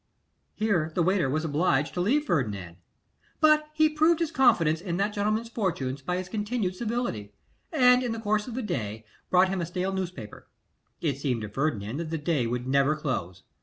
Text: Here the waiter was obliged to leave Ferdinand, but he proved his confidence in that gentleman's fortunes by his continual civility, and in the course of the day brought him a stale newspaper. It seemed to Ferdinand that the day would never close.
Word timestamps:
Here 0.55 0.91
the 0.95 1.03
waiter 1.03 1.29
was 1.29 1.45
obliged 1.45 1.93
to 1.93 2.01
leave 2.01 2.25
Ferdinand, 2.25 2.77
but 3.39 3.69
he 3.71 3.87
proved 3.87 4.19
his 4.19 4.31
confidence 4.31 4.81
in 4.81 4.97
that 4.97 5.13
gentleman's 5.13 5.47
fortunes 5.49 6.01
by 6.01 6.17
his 6.17 6.27
continual 6.27 6.73
civility, 6.73 7.33
and 7.71 8.01
in 8.01 8.11
the 8.11 8.17
course 8.19 8.47
of 8.47 8.55
the 8.55 8.63
day 8.63 9.05
brought 9.29 9.49
him 9.49 9.61
a 9.61 9.65
stale 9.67 9.93
newspaper. 9.93 10.47
It 11.01 11.19
seemed 11.19 11.43
to 11.43 11.49
Ferdinand 11.49 11.97
that 11.97 12.09
the 12.09 12.17
day 12.17 12.47
would 12.47 12.67
never 12.67 12.95
close. 12.95 13.43